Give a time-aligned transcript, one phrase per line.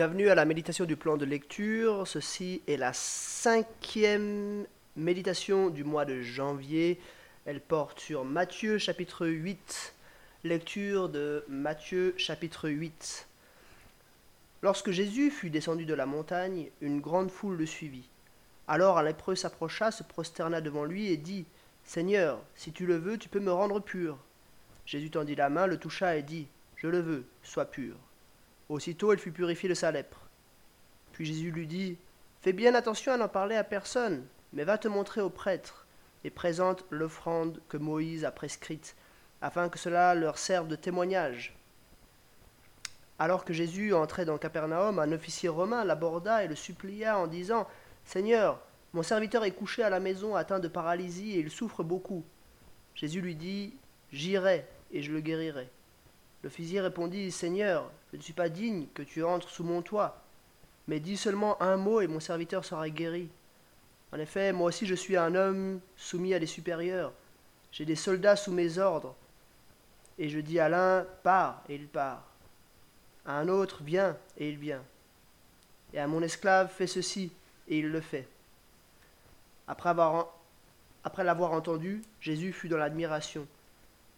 [0.00, 2.06] Bienvenue à la méditation du plan de lecture.
[2.06, 4.66] Ceci est la cinquième
[4.96, 6.98] méditation du mois de janvier.
[7.44, 9.94] Elle porte sur Matthieu chapitre 8.
[10.44, 13.28] Lecture de Matthieu chapitre 8.
[14.62, 18.08] Lorsque Jésus fut descendu de la montagne, une grande foule le suivit.
[18.68, 21.44] Alors un lépreux s'approcha, se prosterna devant lui et dit
[21.84, 24.16] Seigneur, si tu le veux, tu peux me rendre pur.
[24.86, 26.46] Jésus tendit la main, le toucha et dit
[26.76, 27.96] Je le veux, sois pur.
[28.70, 30.20] Aussitôt elle fut purifiée de sa lèpre.
[31.12, 31.98] Puis Jésus lui dit,
[32.40, 35.86] Fais bien attention à n'en parler à personne, mais va te montrer au prêtre,
[36.22, 38.94] et présente l'offrande que Moïse a prescrite,
[39.42, 41.56] afin que cela leur serve de témoignage.
[43.18, 47.66] Alors que Jésus entrait dans Capernaum, un officier romain l'aborda et le supplia en disant,
[48.04, 48.60] Seigneur,
[48.92, 52.24] mon serviteur est couché à la maison atteint de paralysie et il souffre beaucoup.
[52.94, 53.74] Jésus lui dit,
[54.12, 55.68] J'irai et je le guérirai.
[56.44, 60.22] L'officier répondit, Seigneur, je ne suis pas digne que tu entres sous mon toit,
[60.88, 63.28] mais dis seulement un mot et mon serviteur sera guéri.
[64.12, 67.12] En effet, moi aussi je suis un homme soumis à des supérieurs.
[67.70, 69.14] J'ai des soldats sous mes ordres.
[70.18, 72.24] Et je dis à l'un, pars, et il part.
[73.24, 74.82] À un autre, viens, et il vient.
[75.92, 77.32] Et à mon esclave, fais ceci,
[77.68, 78.28] et il le fait.
[79.68, 79.94] Après
[81.02, 83.46] après l'avoir entendu, Jésus fut dans l'admiration.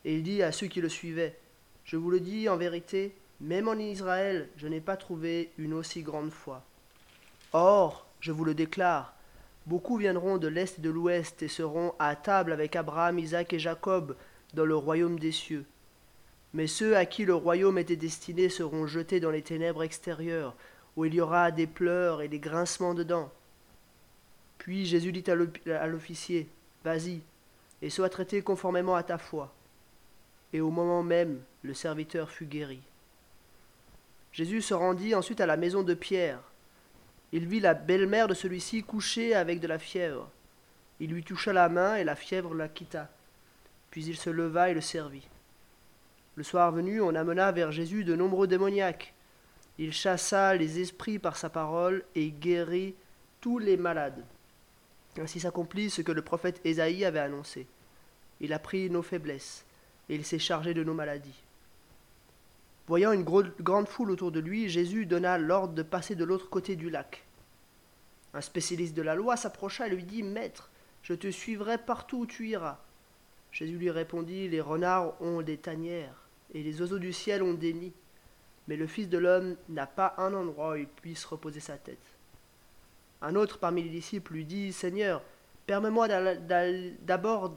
[0.05, 1.39] Et il dit à ceux qui le suivaient,
[1.85, 6.03] je vous le dis en vérité, même en Israël, je n'ai pas trouvé une aussi
[6.03, 6.63] grande foi.
[7.53, 9.15] Or, je vous le déclare,
[9.67, 13.59] beaucoup viendront de l'Est et de l'Ouest et seront à table avec Abraham, Isaac et
[13.59, 14.17] Jacob
[14.55, 15.67] dans le royaume des cieux.
[16.55, 20.55] Mais ceux à qui le royaume était destiné seront jetés dans les ténèbres extérieures,
[20.97, 23.31] où il y aura des pleurs et des grincements de dents.
[24.59, 26.49] Puis Jésus dit à l'officier,
[26.85, 27.21] Vas-y,
[27.83, 29.53] et sois traité conformément à ta foi
[30.53, 32.81] et au moment même le serviteur fut guéri.
[34.33, 36.41] Jésus se rendit ensuite à la maison de Pierre.
[37.33, 40.31] Il vit la belle-mère de celui-ci couchée avec de la fièvre.
[41.01, 43.09] Il lui toucha la main et la fièvre la quitta.
[43.91, 45.29] Puis il se leva et le servit.
[46.35, 49.13] Le soir venu, on amena vers Jésus de nombreux démoniaques.
[49.79, 52.95] Il chassa les esprits par sa parole et guérit
[53.41, 54.25] tous les malades.
[55.19, 57.67] Ainsi s'accomplit ce que le prophète Ésaïe avait annoncé.
[58.41, 59.67] Il a pris nos faiblesses
[60.09, 61.43] et il s'est chargé de nos maladies.
[62.89, 66.75] Voyant une grande foule autour de lui, Jésus donna l'ordre de passer de l'autre côté
[66.75, 67.25] du lac.
[68.35, 70.71] Un spécialiste de la loi s'approcha et lui dit Maître,
[71.03, 72.79] je te suivrai partout où tu iras.
[73.53, 77.73] Jésus lui répondit Les renards ont des tanières, et les oiseaux du ciel ont des
[77.73, 77.93] nids,
[78.67, 81.99] mais le Fils de l'homme n'a pas un endroit où il puisse reposer sa tête.
[83.21, 85.23] Un autre parmi les disciples lui dit Seigneur,
[85.67, 87.55] permets-moi d'aller d'abord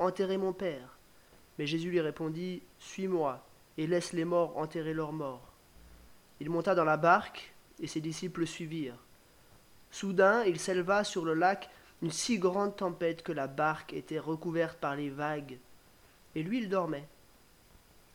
[0.00, 0.98] enterrer mon père.
[1.58, 3.42] Mais Jésus lui répondit, Suis-moi,
[3.78, 5.52] et laisse les morts enterrer leurs morts.
[6.40, 8.98] Il monta dans la barque, et ses disciples le suivirent.
[9.90, 11.70] Soudain, il s'éleva sur le lac
[12.02, 15.58] une si grande tempête que la barque était recouverte par les vagues.
[16.34, 17.08] Et lui, il dormait.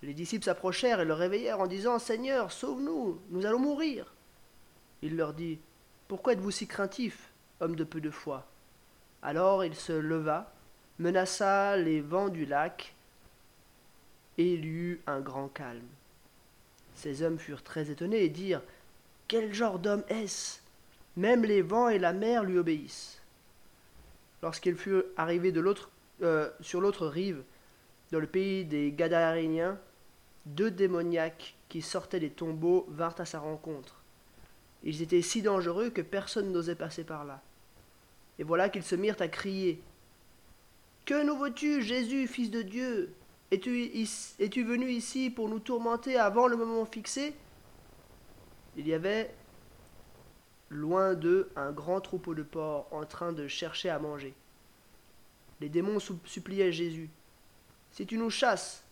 [0.01, 4.13] Les disciples s'approchèrent et le réveillèrent en disant Seigneur, sauve-nous, nous allons mourir.
[5.01, 5.59] Il leur dit
[6.07, 8.45] Pourquoi êtes-vous si craintifs, homme de peu de foi?
[9.21, 10.53] Alors il se leva,
[10.99, 12.95] menaça les vents du lac,
[14.39, 15.85] et il y eut un grand calme.
[16.95, 18.63] Ces hommes furent très étonnés et dirent
[19.27, 20.61] Quel genre d'homme est-ce?
[21.17, 23.21] Même les vents et la mer lui obéissent.
[24.41, 25.89] Lorsqu'il fut arrivé de l'autre,
[26.21, 27.43] euh, sur l'autre rive,
[28.13, 29.77] dans le pays des Gadaréniens,
[30.45, 34.01] deux démoniaques qui sortaient des tombeaux vinrent à sa rencontre.
[34.83, 37.41] Ils étaient si dangereux que personne n'osait passer par là.
[38.39, 39.81] Et voilà qu'ils se mirent à crier.
[41.03, 43.13] Que nous veux-tu, Jésus, Fils de Dieu?
[43.51, 43.83] Es-tu
[44.39, 47.33] es venu ici pour nous tourmenter avant le moment fixé?
[48.77, 49.33] Il y avait
[50.69, 54.35] loin d'eux un grand troupeau de porcs en train de chercher à manger.
[55.61, 57.09] Les démons suppliaient Jésus.
[57.91, 58.83] Si tu nous chasses,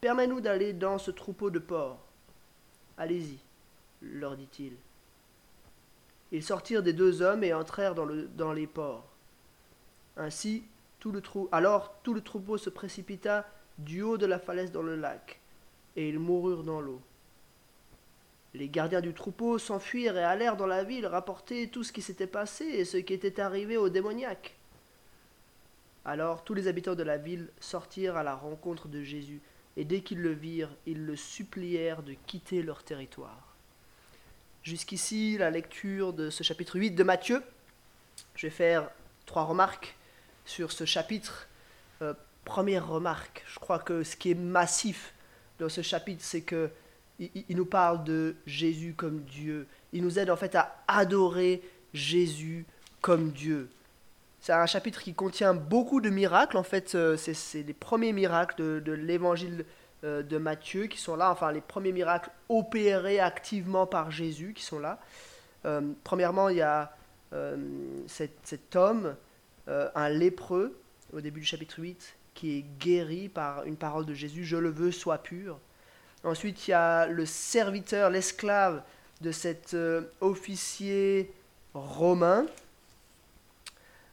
[0.00, 2.00] permets-nous d'aller dans ce troupeau de porcs.
[2.98, 3.38] Allez-y,
[4.02, 4.72] leur dit-il.
[6.32, 9.06] Ils sortirent des deux hommes et entrèrent dans, le, dans les ports.
[10.16, 10.64] Ainsi,
[11.52, 13.48] alors tout le troupeau se précipita
[13.84, 15.40] du haut de la falaise dans le lac,
[15.96, 17.00] et ils moururent dans l'eau.
[18.54, 22.26] Les gardiens du troupeau s'enfuirent et allèrent dans la ville rapporter tout ce qui s'était
[22.26, 24.56] passé et ce qui était arrivé aux démoniaques.
[26.04, 29.40] Alors tous les habitants de la ville sortirent à la rencontre de Jésus,
[29.76, 33.54] et dès qu'ils le virent, ils le supplièrent de quitter leur territoire.
[34.62, 37.42] Jusqu'ici, la lecture de ce chapitre 8 de Matthieu.
[38.34, 38.90] Je vais faire
[39.24, 39.96] trois remarques
[40.44, 41.48] sur ce chapitre.
[42.44, 45.14] Première remarque, je crois que ce qui est massif
[45.58, 46.70] dans ce chapitre, c'est que
[47.20, 49.66] il, nous parle de Jésus comme Dieu.
[49.92, 52.64] Il nous aide en fait à adorer Jésus
[53.00, 53.68] comme Dieu.
[54.40, 56.56] C'est un chapitre qui contient beaucoup de miracles.
[56.56, 59.66] En fait, euh, c'est les premiers miracles de, l'évangile
[60.02, 61.30] euh, de Matthieu qui sont là.
[61.30, 64.98] Enfin, les premiers miracles opérés activement par Jésus qui sont là.
[65.66, 66.96] Euh, premièrement, il y a
[68.08, 69.14] cet, homme,
[69.68, 70.80] un lépreux,
[71.12, 74.70] au début du chapitre 8, qui est guéri par une parole de Jésus Je le
[74.70, 75.58] veux, sois pur.
[76.24, 78.82] Ensuite, il y a le serviteur, l'esclave
[79.20, 79.76] de cet
[80.20, 81.32] officier
[81.74, 82.46] romain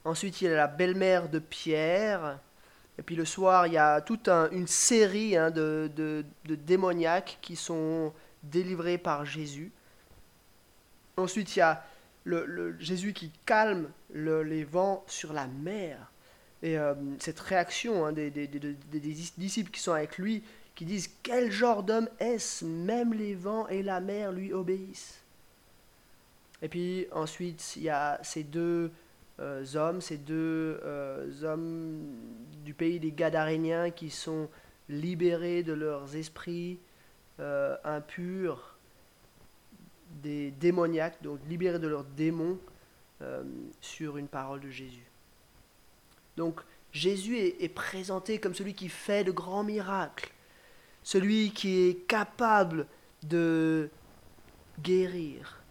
[0.07, 2.39] Ensuite, il y a la belle-mère de Pierre.
[2.97, 8.13] Et puis le soir, il y a toute une série hein, de, démoniaques qui sont
[8.41, 9.69] délivrés par Jésus.
[11.17, 11.83] Ensuite, il y a
[12.23, 15.97] le, Jésus qui calme les vents sur la mer.
[16.63, 18.29] Et euh, cette réaction hein, des,
[19.37, 20.43] disciples qui sont avec lui,
[20.75, 22.65] qui disent Quel genre d'homme est-ce?
[22.65, 25.21] Même les vents et la mer lui obéissent.
[26.61, 28.91] Et puis ensuite, il y a ces deux
[29.39, 32.01] euh, hommes, ces deux euh, hommes
[32.65, 34.49] du pays des Gadaréniens qui sont
[34.89, 36.79] libérés de leurs esprits
[37.83, 38.75] impurs,
[40.23, 42.57] des démoniaques, donc libérés de leurs démons
[43.79, 45.07] sur une parole de Jésus.
[46.37, 46.61] Donc
[46.91, 50.31] Jésus est, présenté comme celui qui fait de grands miracles,
[51.03, 52.87] celui qui est capable
[53.23, 53.89] de
[54.81, 55.61] guérir,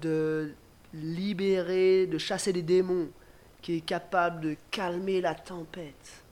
[0.00, 0.52] de
[0.94, 3.08] libérer, de chasser les démons,
[3.60, 6.22] qui est capable de calmer la tempête.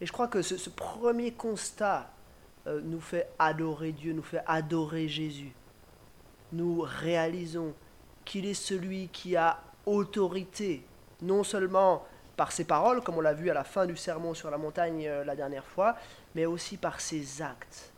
[0.00, 2.12] Et je crois que ce, premier constat
[2.66, 5.52] euh, nous fait adorer Dieu, nous fait adorer Jésus.
[6.52, 7.74] Nous réalisons
[8.24, 10.82] qu'il est celui qui a autorité,
[11.22, 12.04] non seulement
[12.38, 15.08] par ses paroles, comme on l'a vu à la fin du sermon sur la montagne
[15.08, 15.96] euh, la dernière fois,
[16.36, 17.92] mais aussi par ses actes.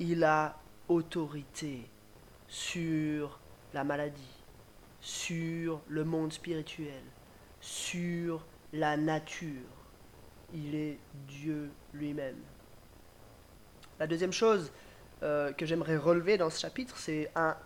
[0.00, 0.56] Il a
[0.88, 1.88] autorité
[2.48, 3.38] sur
[3.72, 4.42] la maladie,
[5.00, 7.02] sur le monde spirituel,
[7.60, 9.70] sur la nature.
[10.52, 12.40] Il est Dieu lui-même.
[14.00, 14.72] La deuxième chose
[15.22, 17.56] euh, que j'aimerais relever dans ce chapitre, c'est un,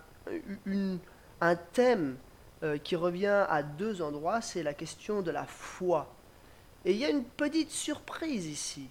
[1.41, 2.17] un, thème
[2.65, 6.13] euh, qui revient à deux endroits, c'est la question de la foi.
[6.83, 8.89] Et il y a une petite surprise ici.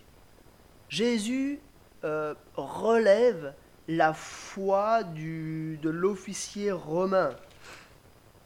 [0.89, 1.61] Jésus
[2.05, 3.53] euh, relève
[3.89, 7.31] la foi de l'officier romain.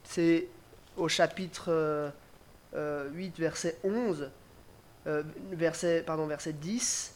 [0.04, 0.48] C'est
[0.96, 2.12] au chapitre
[2.72, 4.30] 8, euh, verset 11,
[5.06, 5.22] euh,
[5.52, 7.14] verset, pardon, verset 10.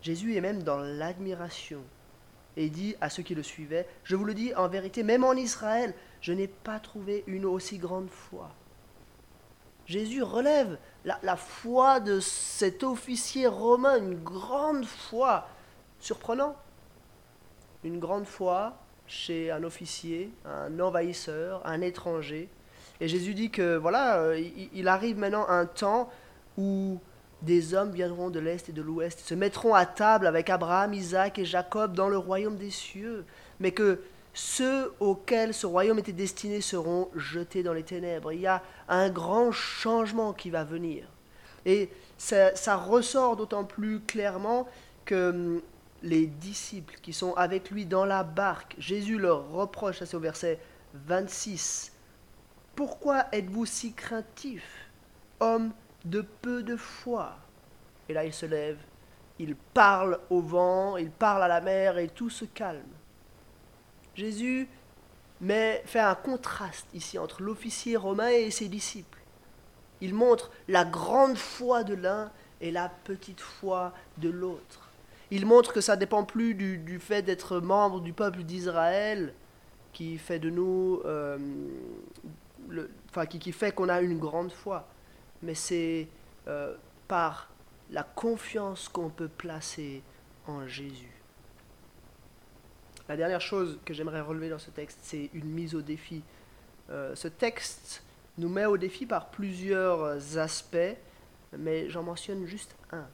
[0.00, 1.82] Jésus est même dans l'admiration
[2.58, 5.34] et dit à ceux qui le suivaient, je vous le dis en vérité, même en
[5.34, 8.50] Israël, je n'ai pas trouvé une aussi grande foi.
[9.86, 15.48] Jésus relève la, foi de cet officier romain, une grande foi.
[16.00, 16.56] Surprenant.
[17.84, 18.76] Une grande foi
[19.06, 22.48] chez un officier, un envahisseur, un étranger.
[23.00, 24.42] Et Jésus dit que voilà, euh,
[24.74, 26.10] il arrive maintenant un temps
[26.58, 26.98] où
[27.42, 31.38] des hommes viendront de l'Est et de l'Ouest, se mettront à table avec Abraham, Isaac
[31.38, 33.24] et Jacob dans le royaume des cieux,
[33.60, 34.00] mais que
[34.34, 38.32] ceux auxquels ce royaume était destiné seront jetés dans les ténèbres.
[38.32, 41.06] Il y a un grand changement qui va venir.
[41.64, 44.68] Et ça, ressort d'autant plus clairement
[45.04, 45.62] que hum,
[46.02, 50.20] les disciples qui sont avec lui dans la barque, Jésus leur reproche, ça c'est au
[50.20, 50.60] verset
[50.94, 51.92] 26,
[52.76, 54.88] Pourquoi êtes-vous si craintifs,
[55.40, 55.72] homme
[56.04, 57.36] de peu de foi
[58.08, 58.78] Et là il se lève,
[59.38, 62.82] il parle au vent, il parle à la mer et tout se calme.
[64.14, 64.68] Jésus
[65.40, 69.18] fait un contraste ici entre l'officier romain et ses disciples.
[70.00, 74.88] Il montre la grande foi de l'un et la petite foi de l'autre.
[75.30, 79.34] Il montre que ça ne dépend plus du, fait d'être membre du peuple d'Israël
[79.92, 81.38] qui fait de nous, euh,
[83.10, 84.88] enfin, qui, fait qu'on a une grande foi,
[85.42, 86.08] mais c'est
[86.46, 86.74] euh,
[87.06, 87.50] par
[87.90, 90.02] la confiance qu'on peut placer
[90.46, 91.12] en Jésus.
[93.08, 96.22] La dernière chose que j'aimerais relever dans ce texte, c'est une mise au défi.
[96.90, 98.02] Euh, ce texte
[98.36, 100.96] nous met au défi par plusieurs aspects,
[101.56, 103.06] mais j'en mentionne juste un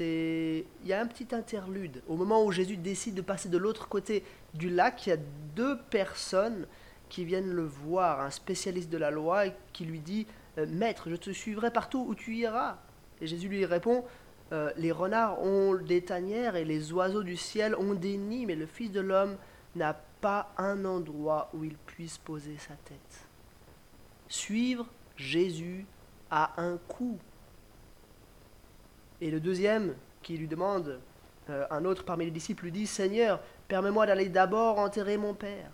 [0.00, 2.02] il y a un petit interlude.
[2.08, 4.24] Au moment où Jésus décide de passer de l'autre côté
[4.54, 5.18] du lac, il y a
[5.54, 6.66] deux personnes
[7.12, 10.26] qui viennent le voir, un spécialiste de la loi qui lui dit
[10.56, 12.78] euh, Maître, je te suivrai partout où tu iras.
[13.20, 14.02] Et Jésus lui répond
[14.50, 18.54] euh, Les renards ont des tanières et les oiseaux du ciel ont des nids, mais
[18.54, 19.36] le Fils de l'homme
[19.76, 19.92] n'a
[20.22, 23.28] pas un endroit où il puisse poser sa tête.
[24.28, 25.84] Suivre Jésus
[26.30, 27.18] a un coût.
[29.20, 30.98] Et le deuxième qui lui demande
[31.50, 33.38] euh, un autre parmi les disciples lui dit, Seigneur,
[33.68, 35.70] permets-moi d'aller d'abord enterrer mon Père.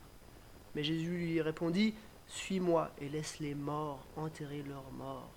[0.74, 1.94] Mais Jésus lui répondit,
[2.26, 5.30] Suis-moi et laisse les morts enterrer leurs morts.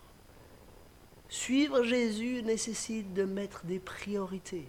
[1.29, 4.67] Suivre Jésus nécessite de mettre des priorités.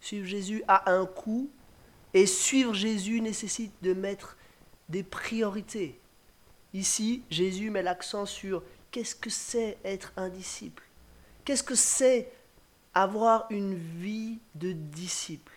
[0.00, 1.50] Suivre Jésus a un coût
[2.14, 4.38] et suivre Jésus nécessite de mettre
[4.88, 6.00] des priorités.
[6.72, 10.82] Ici, Jésus met l'accent sur qu'est-ce que c'est être un disciple
[11.44, 12.32] Qu'est-ce que c'est
[12.94, 15.52] avoir une vie de disciple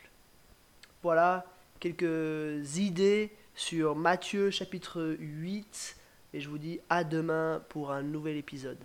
[1.01, 1.45] Voilà
[1.79, 5.97] quelques idées sur Matthieu chapitre 8
[6.33, 8.79] et je vous dis à demain pour un nouvel épisode.